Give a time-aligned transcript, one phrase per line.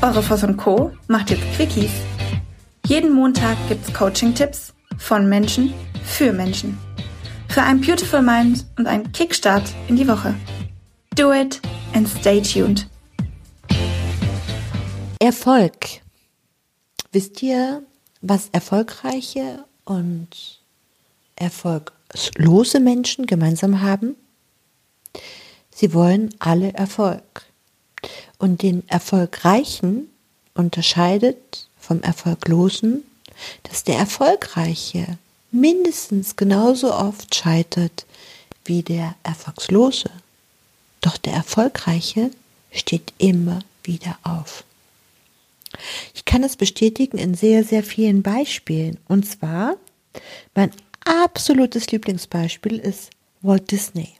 [0.00, 0.92] Eure Voss und Co.
[1.08, 1.90] macht jetzt Quickies.
[2.86, 5.74] Jeden Montag gibt's Coaching-Tipps von Menschen
[6.04, 6.78] für Menschen.
[7.48, 10.36] Für ein Beautiful Mind und einen Kickstart in die Woche.
[11.16, 11.60] Do it
[11.94, 12.86] and stay tuned.
[15.18, 15.74] Erfolg.
[17.10, 17.82] Wisst ihr,
[18.20, 20.60] was erfolgreiche und
[21.34, 24.14] erfolglose Menschen gemeinsam haben?
[25.74, 27.47] Sie wollen alle Erfolg.
[28.38, 30.08] Und den Erfolgreichen
[30.54, 33.02] unterscheidet vom Erfolglosen,
[33.64, 35.18] dass der Erfolgreiche
[35.50, 38.06] mindestens genauso oft scheitert
[38.64, 40.10] wie der Erfolgslose.
[41.00, 42.30] Doch der Erfolgreiche
[42.72, 44.64] steht immer wieder auf.
[46.14, 48.98] Ich kann es bestätigen in sehr, sehr vielen Beispielen.
[49.06, 49.76] Und zwar,
[50.54, 50.70] mein
[51.04, 53.10] absolutes Lieblingsbeispiel ist
[53.42, 54.14] Walt Disney.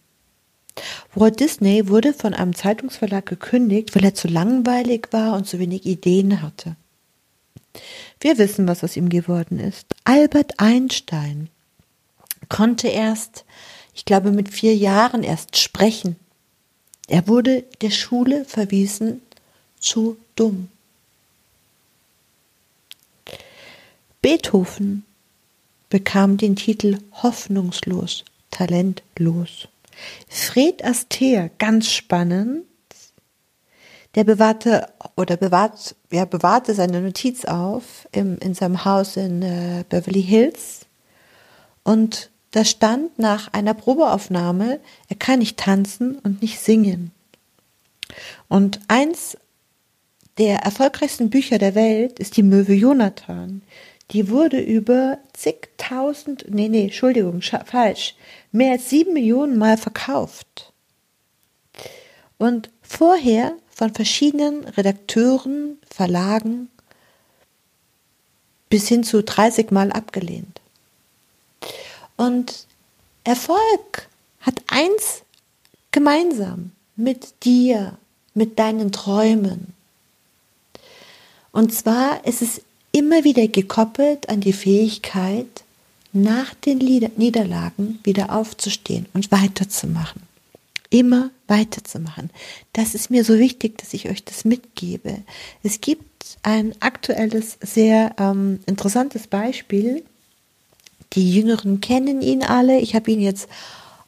[1.15, 5.87] Walt Disney wurde von einem Zeitungsverlag gekündigt, weil er zu langweilig war und zu wenig
[5.87, 6.77] Ideen hatte.
[8.20, 9.87] Wir wissen, was aus ihm geworden ist.
[10.05, 11.48] Albert Einstein
[12.48, 13.45] konnte erst,
[13.95, 16.17] ich glaube, mit vier Jahren erst sprechen.
[17.09, 19.22] Er wurde der Schule verwiesen
[19.81, 20.69] zu dumm.
[24.20, 25.05] Beethoven
[25.89, 29.69] bekam den Titel hoffnungslos, talentlos.
[30.28, 32.64] Fred Astaire, ganz spannend,
[34.14, 39.84] der bewahrte oder bewahrt, ja, bewahrte seine Notiz auf im, in seinem Haus in äh,
[39.88, 40.86] Beverly Hills
[41.84, 47.12] und da stand nach einer Probeaufnahme, er kann nicht tanzen und nicht singen.
[48.48, 49.36] Und eins
[50.38, 53.62] der erfolgreichsten Bücher der Welt ist die Möwe Jonathan.
[54.11, 58.15] Die wurde über zigtausend, nee, nee, Entschuldigung, falsch,
[58.53, 60.73] mehr als sieben Millionen Mal verkauft.
[62.39, 66.70] Und vorher von verschiedenen Redakteuren, Verlagen
[68.70, 70.61] bis hin zu 30 Mal abgelehnt.
[72.16, 72.66] Und
[73.25, 74.09] Erfolg
[74.41, 75.22] hat eins
[75.91, 77.99] gemeinsam mit dir,
[78.34, 79.75] mit deinen Träumen.
[81.53, 82.62] Und zwar ist es
[82.93, 85.65] immer wieder gekoppelt an die Fähigkeit,
[86.12, 90.22] nach den Niederlagen wieder aufzustehen und weiterzumachen.
[90.91, 92.31] Immer weiterzumachen.
[92.72, 95.19] Das ist mir so wichtig, dass ich euch das mitgebe.
[95.62, 100.03] Es gibt ein aktuelles, sehr ähm, interessantes Beispiel.
[101.12, 102.78] Die Jüngeren kennen ihn alle.
[102.81, 103.49] Ich habe ihn jetzt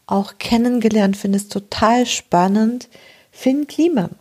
[0.06, 2.88] auch kennengelernt, finde es total spannend.
[3.30, 4.16] Finn Kliman.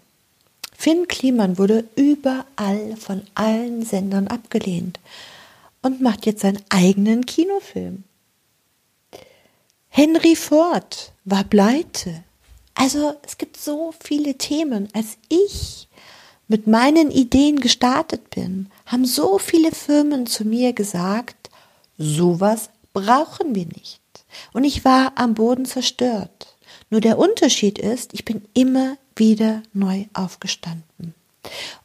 [0.82, 4.98] Finn Kliman wurde überall von allen Sendern abgelehnt
[5.82, 8.06] und macht jetzt seinen eigenen Kinofilm.
[9.90, 12.24] Henry Ford war pleite.
[12.76, 14.88] Also es gibt so viele Themen.
[14.94, 15.90] Als ich
[16.48, 21.50] mit meinen Ideen gestartet bin, haben so viele Firmen zu mir gesagt,
[21.98, 24.00] sowas brauchen wir nicht.
[24.54, 26.56] Und ich war am Boden zerstört.
[26.90, 31.14] Nur der Unterschied ist, ich bin immer wieder neu aufgestanden.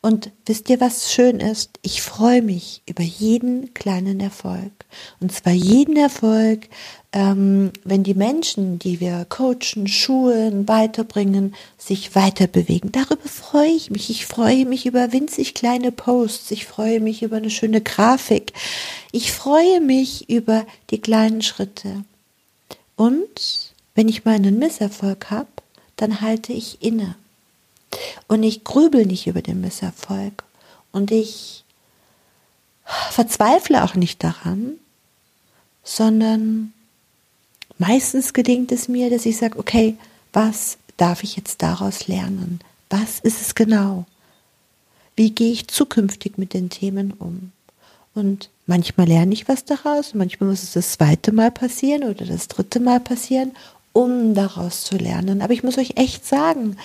[0.00, 1.78] Und wisst ihr, was schön ist?
[1.83, 4.72] Ich freue mich über jeden kleinen Erfolg.
[5.21, 6.69] Und zwar jeden Erfolg,
[7.12, 12.93] ähm, wenn die Menschen, die wir coachen, schulen, weiterbringen, sich weiterbewegen.
[12.93, 14.11] Darüber freue ich mich.
[14.11, 16.50] Ich freue mich über winzig kleine Posts.
[16.50, 18.53] Ich freue mich über eine schöne Grafik.
[19.12, 22.05] Ich freue mich über die kleinen Schritte.
[22.97, 25.49] Und wenn ich mal einen Misserfolg habe,
[25.97, 27.15] dann halte ich inne
[28.29, 30.45] und ich grübel nicht über den Misserfolg.
[30.93, 31.65] Und ich
[32.85, 34.75] verzweifle auch nicht daran,
[35.83, 36.73] sondern
[37.79, 39.97] meistens gelingt es mir, dass ich sage, okay,
[40.33, 42.61] was darf ich jetzt daraus lernen?
[42.91, 44.05] Was ist es genau?
[45.17, 47.53] Wie gehe ich zukünftig mit den Themen um?
[48.15, 52.49] Und manchmal lerne ich was daraus, manchmal muss es das zweite Mal passieren oder das
[52.49, 53.53] dritte Mal passieren,
[53.93, 55.43] um daraus zu lernen.
[55.43, 56.77] Aber ich muss euch echt sagen,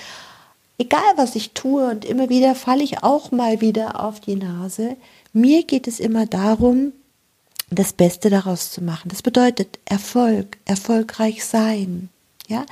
[0.79, 4.97] egal was ich tue und immer wieder falle ich auch mal wieder auf die Nase.
[5.33, 6.93] Mir geht es immer darum,
[7.69, 9.09] das Beste daraus zu machen.
[9.09, 12.09] Das bedeutet Erfolg, erfolgreich sein.
[12.47, 12.65] Ja,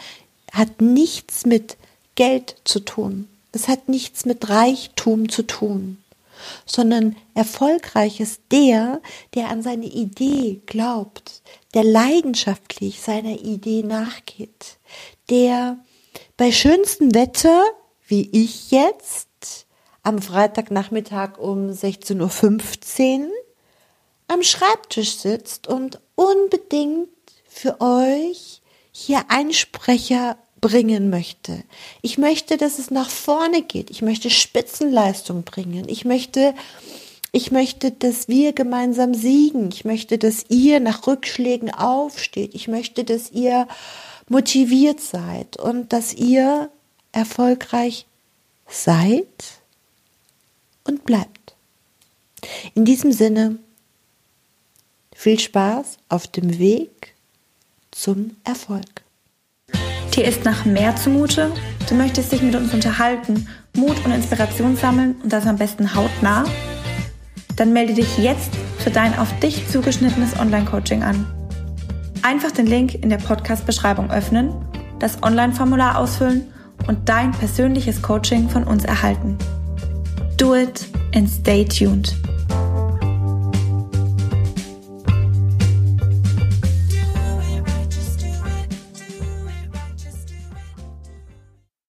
[0.51, 1.77] hat nichts mit
[2.15, 3.27] Geld zu tun.
[3.51, 5.97] Es hat nichts mit Reichtum zu tun,
[6.65, 9.01] sondern erfolgreich ist der,
[9.35, 11.41] der an seine Idee glaubt,
[11.73, 14.77] der leidenschaftlich seiner Idee nachgeht,
[15.29, 15.77] der
[16.37, 17.63] bei schönstem Wetter
[18.07, 19.65] wie ich jetzt
[20.03, 23.31] am Freitagnachmittag um 16.15 Uhr
[24.29, 27.09] am Schreibtisch sitzt und unbedingt
[27.47, 28.61] für euch
[28.91, 31.63] hier Einsprecher bringen möchte.
[32.01, 33.89] Ich möchte, dass es nach vorne geht.
[33.89, 35.87] Ich möchte Spitzenleistung bringen.
[35.87, 36.55] Ich möchte,
[37.31, 39.69] ich möchte, dass wir gemeinsam siegen.
[39.71, 42.55] Ich möchte, dass ihr nach Rückschlägen aufsteht.
[42.55, 43.67] Ich möchte, dass ihr
[44.29, 46.69] motiviert seid und dass ihr
[47.17, 48.05] erfolgreich
[48.67, 49.25] seid
[50.83, 51.55] und bleibt.
[52.75, 53.57] In diesem Sinne,
[55.15, 57.15] viel Spaß auf dem Weg
[57.89, 59.01] zum Erfolg.
[60.13, 61.51] Dir ist nach mehr zumute?
[61.89, 66.45] Du möchtest dich mit uns unterhalten, Mut und Inspiration sammeln und das am besten hautnah?
[67.55, 71.25] Dann melde dich jetzt für dein auf dich zugeschnittenes Online-Coaching an.
[72.21, 74.53] Einfach den Link in der Podcast-Beschreibung öffnen,
[74.99, 76.53] das Online-Formular ausfüllen
[76.87, 79.37] und dein persönliches Coaching von uns erhalten.
[80.37, 82.15] Do it and stay tuned.